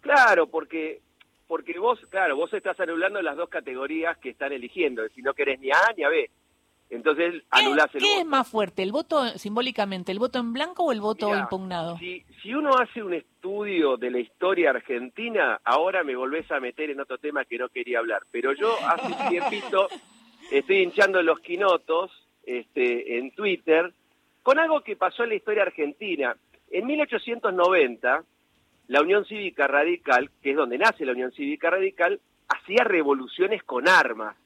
Claro, 0.00 0.48
porque 0.48 1.02
porque 1.46 1.76
vos, 1.80 1.98
claro, 2.10 2.36
vos 2.36 2.52
estás 2.54 2.78
anulando 2.78 3.20
las 3.20 3.36
dos 3.36 3.48
categorías 3.48 4.16
que 4.18 4.30
están 4.30 4.52
eligiendo, 4.52 5.02
si 5.16 5.20
no 5.20 5.34
querés 5.34 5.58
ni 5.58 5.70
A 5.70 5.92
ni 5.96 6.04
a 6.04 6.08
B. 6.08 6.30
Entonces 6.90 7.42
anulás 7.50 7.92
el 7.92 8.02
¿Qué 8.02 8.20
es 8.20 8.26
más 8.26 8.48
fuerte, 8.48 8.84
el 8.84 8.92
voto 8.92 9.26
simbólicamente, 9.30 10.12
el 10.12 10.20
voto 10.20 10.38
en 10.38 10.52
blanco 10.52 10.84
o 10.84 10.92
el 10.92 11.00
voto 11.00 11.36
impugnado? 11.36 11.98
Si, 11.98 12.24
si 12.40 12.54
uno 12.54 12.76
hace 12.76 13.02
un 13.02 13.14
estudio 13.14 13.96
de 13.96 14.10
la 14.10 14.20
historia 14.20 14.70
argentina, 14.70 15.60
ahora 15.64 16.04
me 16.04 16.14
volvés 16.14 16.48
a 16.52 16.60
meter 16.60 16.90
en 16.90 17.00
otro 17.00 17.18
tema 17.18 17.44
que 17.44 17.58
no 17.58 17.68
quería 17.68 17.98
hablar, 17.98 18.22
pero 18.30 18.52
yo 18.52 18.72
hace 18.86 19.06
un 19.06 19.28
tiempito 19.28 19.88
estoy 20.50 20.78
hinchando 20.78 21.22
los 21.22 21.40
quinotos 21.40 22.10
este, 22.44 23.18
en 23.18 23.30
Twitter 23.32 23.92
con 24.42 24.58
algo 24.58 24.82
que 24.82 24.96
pasó 24.96 25.24
en 25.24 25.30
la 25.30 25.34
historia 25.36 25.62
argentina. 25.62 26.36
En 26.70 26.86
1890, 26.86 28.24
la 28.88 29.00
Unión 29.02 29.24
Cívica 29.24 29.66
Radical, 29.66 30.30
que 30.42 30.50
es 30.50 30.56
donde 30.56 30.78
nace 30.78 31.04
la 31.04 31.12
Unión 31.12 31.32
Cívica 31.32 31.70
Radical, 31.70 32.20
hacía 32.48 32.84
revoluciones 32.84 33.62
con 33.62 33.88
armas, 33.88 34.36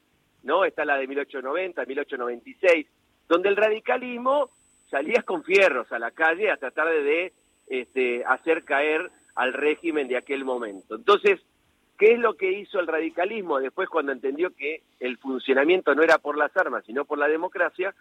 ¿no? 0.43 0.65
Está 0.65 0.85
la 0.85 0.97
de 0.97 1.07
1890, 1.07 1.85
1896, 1.85 2.87
donde 3.27 3.49
el 3.49 3.55
radicalismo 3.55 4.51
salía 4.89 5.23
con 5.23 5.43
fierros 5.43 5.91
a 5.91 5.99
la 5.99 6.11
calle 6.11 6.51
a 6.51 6.57
tratar 6.57 6.89
de, 6.89 7.33
este, 7.67 8.23
hacer 8.25 8.63
caer 8.63 9.09
al 9.33 9.53
régimen 9.53 10.07
de 10.07 10.17
aquel 10.17 10.45
momento. 10.45 10.95
Entonces, 10.95 11.41
¿Qué 11.97 12.13
es 12.13 12.19
lo 12.19 12.35
que 12.35 12.51
hizo 12.51 12.79
el 12.79 12.87
radicalismo 12.87 13.59
después 13.59 13.87
cuando 13.87 14.11
entendió 14.11 14.53
que 14.53 14.83
el 14.99 15.17
funcionamiento 15.17 15.95
no 15.95 16.03
era 16.03 16.17
por 16.17 16.37
las 16.37 16.55
armas, 16.57 16.83
sino 16.85 17.05
por 17.05 17.17
la 17.17 17.27
democracia? 17.27 17.95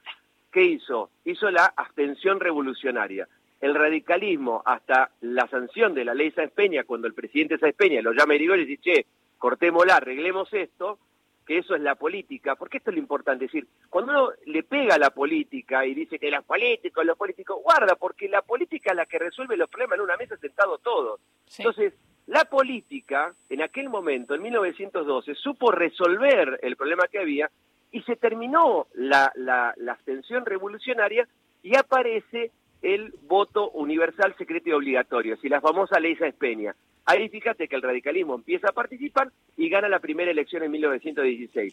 ¿Qué 0.50 0.64
hizo? 0.64 1.10
Hizo 1.24 1.50
la 1.50 1.66
abstención 1.76 2.40
revolucionaria. 2.40 3.28
El 3.60 3.74
radicalismo, 3.74 4.62
hasta 4.64 5.10
la 5.20 5.46
sanción 5.48 5.94
de 5.94 6.04
la 6.04 6.14
ley 6.14 6.32
Sáenz 6.32 6.52
Peña, 6.52 6.84
cuando 6.84 7.06
el 7.06 7.14
presidente 7.14 7.58
Sáenz 7.58 7.76
Peña 7.76 8.02
lo 8.02 8.12
llama 8.12 8.32
a 8.32 8.36
Irigoyen 8.36 8.64
y 8.64 8.68
dice, 8.68 8.82
che, 8.82 9.06
cortémosla, 9.38 9.96
arreglemos 9.96 10.52
esto, 10.52 10.98
que 11.46 11.58
eso 11.58 11.74
es 11.74 11.80
la 11.80 11.94
política, 11.94 12.56
porque 12.56 12.78
esto 12.78 12.90
es 12.90 12.96
lo 12.96 13.02
importante, 13.02 13.44
es 13.44 13.52
decir, 13.52 13.68
cuando 13.90 14.12
uno 14.12 14.30
le 14.46 14.62
pega 14.62 14.94
a 14.94 14.98
la 14.98 15.10
política 15.10 15.86
y 15.86 15.94
dice 15.94 16.18
que 16.18 16.30
los 16.30 16.44
políticos, 16.44 17.04
los 17.04 17.16
políticos, 17.16 17.58
guarda, 17.62 17.94
porque 17.96 18.28
la 18.28 18.42
política 18.42 18.90
es 18.90 18.96
la 18.96 19.06
que 19.06 19.18
resuelve 19.18 19.56
los 19.56 19.68
problemas 19.68 19.98
en 19.98 20.04
una 20.04 20.16
mesa 20.16 20.36
sentado 20.36 20.78
todos. 20.78 21.20
Entonces, 21.58 21.92
la 22.34 22.46
política, 22.46 23.32
en 23.48 23.62
aquel 23.62 23.88
momento, 23.88 24.34
en 24.34 24.42
1912, 24.42 25.36
supo 25.36 25.70
resolver 25.70 26.58
el 26.62 26.74
problema 26.74 27.06
que 27.06 27.20
había 27.20 27.48
y 27.92 28.02
se 28.02 28.16
terminó 28.16 28.88
la, 28.94 29.30
la, 29.36 29.72
abstención 29.88 30.44
revolucionaria 30.44 31.28
y 31.62 31.76
aparece 31.76 32.50
el 32.82 33.14
voto 33.28 33.70
universal, 33.70 34.34
secreto 34.36 34.68
y 34.68 34.72
obligatorio, 34.72 35.36
si 35.36 35.48
la 35.48 35.60
famosa 35.60 36.00
ley 36.00 36.16
Sáenz 36.16 36.34
Peña. 36.34 36.74
Ahí 37.04 37.28
fíjate 37.28 37.68
que 37.68 37.76
el 37.76 37.82
radicalismo 37.82 38.34
empieza 38.34 38.70
a 38.70 38.72
participar 38.72 39.30
y 39.56 39.68
gana 39.68 39.88
la 39.88 40.00
primera 40.00 40.32
elección 40.32 40.64
en 40.64 40.72
1916. 40.72 41.72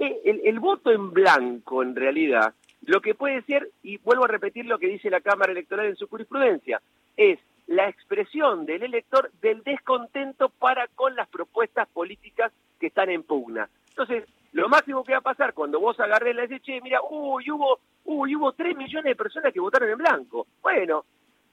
Eh, 0.00 0.20
el, 0.24 0.40
el, 0.42 0.58
voto 0.58 0.90
en 0.90 1.12
blanco, 1.12 1.84
en 1.84 1.94
realidad, 1.94 2.52
lo 2.84 3.00
que 3.00 3.14
puede 3.14 3.42
ser, 3.42 3.70
y 3.84 3.98
vuelvo 3.98 4.24
a 4.24 4.28
repetir 4.28 4.66
lo 4.66 4.80
que 4.80 4.88
dice 4.88 5.08
la 5.08 5.20
Cámara 5.20 5.52
Electoral 5.52 5.86
en 5.86 5.96
su 5.96 6.08
jurisprudencia, 6.08 6.82
es 7.16 7.38
la 7.70 7.88
expresión 7.88 8.66
del 8.66 8.82
elector 8.82 9.30
del 9.40 9.62
descontento 9.62 10.48
para 10.48 10.88
con 10.88 11.14
las 11.14 11.28
propuestas 11.28 11.88
políticas 11.88 12.52
que 12.80 12.88
están 12.88 13.10
en 13.10 13.22
pugna. 13.22 13.70
Entonces, 13.90 14.24
lo 14.52 14.68
máximo 14.68 15.04
que 15.04 15.12
va 15.12 15.18
a 15.18 15.22
pasar 15.22 15.54
cuando 15.54 15.78
vos 15.78 15.98
agarres 16.00 16.34
la 16.34 16.42
dices, 16.42 16.62
che, 16.62 16.80
mira, 16.80 16.98
uy, 17.08 17.48
hubo, 17.48 17.78
uy, 18.06 18.34
hubo 18.34 18.52
3 18.52 18.76
millones 18.76 19.04
de 19.04 19.14
personas 19.14 19.52
que 19.52 19.60
votaron 19.60 19.88
en 19.88 19.98
blanco. 19.98 20.48
Bueno, 20.60 21.04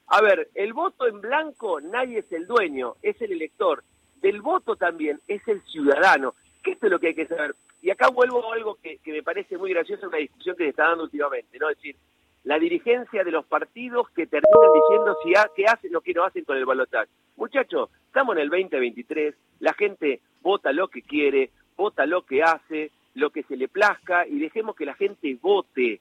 a 0.07 0.19
ver, 0.21 0.50
el 0.55 0.74
voto 0.74 1.05
en 1.05 1.21
blanco 1.21 1.79
nadie 1.81 2.19
es 2.19 2.31
el 2.31 2.47
dueño, 2.47 2.95
es 3.03 3.21
el 3.21 3.33
elector. 3.33 3.83
Del 4.15 4.41
voto 4.41 4.75
también 4.75 5.19
es 5.27 5.47
el 5.47 5.62
ciudadano. 5.65 6.33
Que 6.63 6.71
esto 6.71 6.88
es 6.88 6.91
lo 6.91 7.00
que 7.00 7.09
hay 7.09 7.15
que 7.15 7.27
saber. 7.27 7.55
Y 7.83 7.91
acá 7.91 8.07
vuelvo 8.09 8.51
a 8.51 8.55
algo 8.55 8.74
que, 8.81 8.97
que 8.97 9.12
me 9.12 9.21
parece 9.21 9.55
muy 9.55 9.71
gracioso, 9.71 10.07
una 10.07 10.17
discusión 10.17 10.55
que 10.55 10.63
se 10.63 10.69
está 10.71 10.88
dando 10.88 11.03
últimamente, 11.03 11.59
¿no? 11.59 11.69
Es 11.69 11.77
decir, 11.77 11.95
la 12.48 12.58
dirigencia 12.60 13.25
de 13.25 13.32
los 13.32 13.46
partidos 13.46 14.10
que 14.12 14.25
terminan 14.25 14.72
diciendo 14.74 15.18
si 15.22 15.34
qué 15.54 15.66
hacen 15.66 15.94
o 15.94 16.00
qué 16.00 16.13
no 16.13 16.24
hacen 16.24 16.46
con 16.46 16.56
el 16.56 16.66
balotaje. 16.66 17.10
Muchachos, 17.36 17.89
estamos 18.06 18.38
en 18.38 18.44
el 18.44 18.50
2023, 18.50 19.36
la 19.60 19.74
gente 19.74 20.22
vota 20.42 20.72
lo 20.72 20.88
que 20.88 21.01
quiere, 21.01 21.50
vota 21.75 22.06
lo 22.06 22.22
que 22.22 22.44
hace, 22.44 22.92
lo 23.16 23.32
que 23.32 23.44
se 23.44 23.58
le 23.58 23.68
plazca 23.68 24.25
y 24.25 24.39
dejemos 24.39 24.77
que 24.77 24.86
la 24.86 24.94
gente 24.94 25.38
vote. 25.42 26.00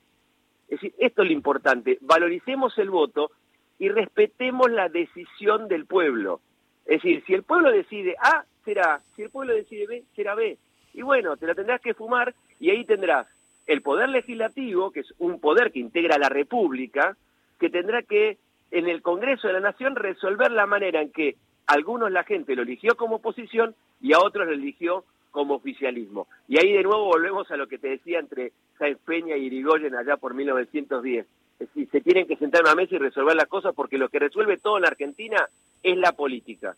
Es 0.68 0.80
decir, 0.80 0.94
esto 0.98 1.22
es 1.22 1.28
lo 1.28 1.34
importante, 1.34 1.98
valoricemos 2.00 2.78
el 2.78 2.90
voto 2.90 3.32
y 3.80 3.88
respetemos 3.88 4.70
la 4.70 4.88
decisión 4.88 5.66
del 5.66 5.84
pueblo. 5.86 6.40
Es 6.84 7.02
decir, 7.02 7.24
si 7.26 7.34
el 7.34 7.42
pueblo 7.42 7.72
decide 7.72 8.14
A, 8.22 8.44
será, 8.64 9.00
si 9.16 9.22
el 9.22 9.30
pueblo 9.30 9.52
decide 9.52 9.88
B, 9.88 10.04
será 10.14 10.36
B. 10.36 10.56
Y 10.94 11.02
bueno, 11.02 11.36
te 11.36 11.48
la 11.48 11.56
tendrás 11.56 11.80
que 11.80 11.94
fumar 11.94 12.32
y 12.60 12.70
ahí 12.70 12.84
tendrás 12.84 13.26
el 13.66 13.82
poder 13.82 14.08
legislativo, 14.08 14.90
que 14.90 15.00
es 15.00 15.14
un 15.18 15.40
poder 15.40 15.72
que 15.72 15.80
integra 15.80 16.18
la 16.18 16.28
República, 16.28 17.16
que 17.58 17.70
tendrá 17.70 18.02
que 18.02 18.38
en 18.70 18.88
el 18.88 19.02
Congreso 19.02 19.46
de 19.46 19.54
la 19.54 19.60
Nación 19.60 19.96
resolver 19.96 20.50
la 20.50 20.66
manera 20.66 21.00
en 21.00 21.10
que 21.10 21.36
algunos 21.66 22.10
la 22.10 22.24
gente 22.24 22.54
lo 22.54 22.62
eligió 22.62 22.96
como 22.96 23.16
oposición 23.16 23.74
y 24.00 24.12
a 24.12 24.20
otros 24.20 24.46
lo 24.46 24.52
eligió 24.52 25.04
como 25.30 25.54
oficialismo. 25.54 26.28
Y 26.48 26.58
ahí 26.58 26.72
de 26.72 26.82
nuevo 26.82 27.04
volvemos 27.06 27.50
a 27.50 27.56
lo 27.56 27.66
que 27.66 27.78
te 27.78 27.88
decía 27.88 28.18
entre 28.18 28.52
Sáenz 28.78 28.98
Peña 29.04 29.36
y 29.36 29.46
Irigoyen 29.46 29.94
allá 29.94 30.16
por 30.16 30.34
1910. 30.34 31.26
Es 31.58 31.68
decir, 31.68 31.88
se 31.90 32.00
tienen 32.00 32.26
que 32.26 32.36
sentar 32.36 32.60
en 32.60 32.66
una 32.66 32.74
mesa 32.74 32.94
y 32.94 32.98
resolver 32.98 33.34
las 33.34 33.48
cosas 33.48 33.74
porque 33.74 33.98
lo 33.98 34.08
que 34.08 34.18
resuelve 34.18 34.58
todo 34.58 34.78
en 34.78 34.86
Argentina 34.86 35.48
es 35.82 35.96
la 35.96 36.12
política. 36.12 36.76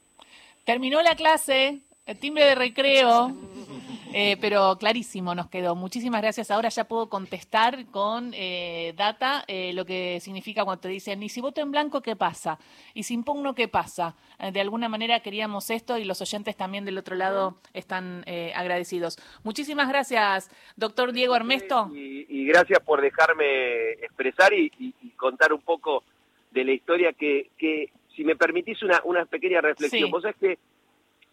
Terminó 0.65 1.03
la 1.03 1.17
clase, 1.17 1.81
el 2.09 2.19
timbre 2.19 2.45
de 2.47 2.55
recreo. 2.55 3.37
Eh, 4.15 4.39
pero 4.41 4.79
clarísimo 4.79 5.35
nos 5.35 5.51
quedó. 5.51 5.77
Muchísimas 5.77 6.23
gracias. 6.23 6.51
Ahora 6.51 6.71
ya 6.71 6.85
puedo 6.85 7.11
contestar 7.11 7.85
con 7.91 8.33
eh, 8.35 8.95
data 8.97 9.45
eh, 9.47 9.75
lo 9.75 9.85
que 9.85 10.19
significa 10.21 10.65
cuando 10.65 10.81
te 10.81 10.89
dicen, 10.89 11.23
y 11.23 11.29
si 11.29 11.43
voto 11.43 11.61
en 11.61 11.71
blanco, 11.71 12.01
¿qué 12.01 12.17
pasa? 12.17 12.59
Y 12.95 13.03
si 13.03 13.13
impugno, 13.13 13.55
¿qué 13.55 13.69
pasa? 13.69 14.17
de 14.53 14.61
alguna 14.61 14.89
manera 14.89 15.19
queríamos 15.19 15.69
esto 15.69 15.99
y 15.99 16.05
los 16.05 16.21
oyentes 16.23 16.57
también 16.57 16.85
del 16.85 16.97
otro 16.97 17.17
lado 17.17 17.59
están 17.75 18.25
agradecidos. 18.55 19.19
Muchísimas 19.43 19.89
gracias, 19.89 20.49
doctor 20.77 21.13
Diego 21.13 21.35
Ernesto. 21.35 21.91
Y, 21.93 22.47
gracias 22.47 22.79
por 22.79 23.01
dejarme 23.01 23.95
expresar 23.95 24.53
y, 24.55 24.71
contar 25.17 25.53
un 25.53 25.61
poco 25.61 26.05
de 26.53 26.65
la 26.65 26.73
historia 26.73 27.13
que, 27.13 27.51
que 27.59 27.91
si 28.15 28.23
me 28.23 28.37
permitís 28.37 28.81
una, 28.85 29.03
una 29.05 29.27
pequeña 29.27 29.61
reflexión. 29.61 30.09
Vos 30.09 30.23
sabés 30.23 30.37
que 30.37 30.59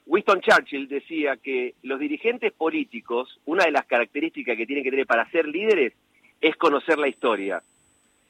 Winston 0.06 0.42
Churchill 0.42 0.88
decía 0.88 1.38
que 1.38 1.74
los 1.82 2.00
dirigentes 2.00 2.54
políticos, 2.54 3.40
una 3.46 3.66
de 3.66 3.72
las 3.72 3.86
características 3.86 4.56
que 4.56 4.66
tienen 4.66 4.84
que 4.84 4.92
tener 4.92 5.08
para 5.08 5.30
ser 5.32 5.48
líderes 5.48 5.94
es 6.42 6.56
conocer 6.58 7.00
la 7.00 7.08
historia. 7.08 7.62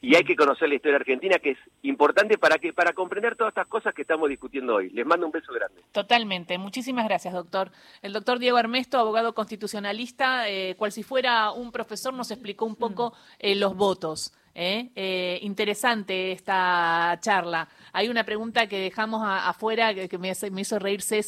Y 0.02 0.16
hay 0.16 0.24
que 0.24 0.36
conocer 0.36 0.70
la 0.70 0.76
historia 0.76 0.98
argentina, 0.98 1.40
que 1.40 1.52
es 1.52 1.58
importante 1.82 2.38
para 2.38 2.60
que 2.60 2.72
para 2.74 2.94
comprender 2.94 3.36
todas 3.36 3.52
estas 3.52 3.66
cosas 3.66 3.94
que 3.94 4.04
estamos 4.04 4.30
discutiendo 4.30 4.76
hoy. 4.76 4.92
Les 4.92 5.04
mando 5.04 5.26
un 5.26 5.32
beso 5.32 5.52
grande. 5.52 5.82
Totalmente. 5.92 6.60
Muchísimas 6.60 7.06
gracias, 7.06 7.34
doctor. 7.34 7.72
El 8.04 8.14
doctor 8.14 8.38
Diego 8.38 8.58
Armesto, 8.58 9.00
abogado 9.00 9.34
constitucionalista, 9.34 10.48
eh, 10.48 10.76
cual 10.78 10.92
si 10.92 11.02
fuera 11.02 11.52
un 11.52 11.72
profesor, 11.72 12.14
nos 12.14 12.30
explicó 12.30 12.66
un 12.66 12.76
poco 12.76 13.14
eh, 13.40 13.56
los 13.56 13.76
votos. 13.76 14.32
¿eh? 14.54 15.40
Interesante 15.42 16.32
esta 16.32 17.18
charla. 17.22 17.68
Hay 17.92 18.08
una 18.08 18.24
pregunta 18.24 18.68
que 18.68 18.80
dejamos 18.80 19.24
afuera 19.26 19.94
que, 19.96 20.18
me, 20.20 20.34
me 20.52 20.62
hizo 20.62 20.78
reír 20.78 21.02
Ceci. 21.02 21.24